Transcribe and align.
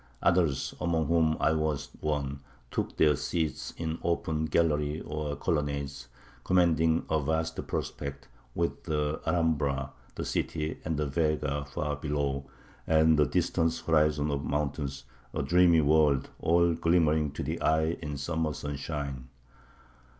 Others, 0.23 0.73
among 0.81 1.05
whom 1.05 1.37
I 1.39 1.51
was 1.53 1.89
one, 1.99 2.39
took 2.71 2.97
their 2.97 3.15
seats 3.15 3.71
in 3.77 3.91
an 3.91 3.99
open 4.01 4.45
gallery 4.45 4.99
or 5.01 5.35
colonnade, 5.35 5.91
commanding 6.43 7.05
a 7.07 7.21
vast 7.21 7.67
prospect; 7.67 8.27
with 8.55 8.85
the 8.85 9.21
Alhambra, 9.27 9.91
the 10.15 10.25
city, 10.25 10.79
and 10.83 10.97
the 10.97 11.05
Vega 11.05 11.65
far 11.65 11.97
below, 11.97 12.49
and 12.87 13.19
the 13.19 13.27
distant 13.27 13.77
horizon 13.85 14.31
of 14.31 14.43
mountains 14.43 15.03
a 15.35 15.43
dreamy 15.43 15.81
world, 15.81 16.31
all 16.39 16.73
glimmering 16.73 17.31
to 17.33 17.43
the 17.43 17.61
eye 17.61 17.91
in 18.01 18.17
summer 18.17 18.53
sunshine. 18.53 19.27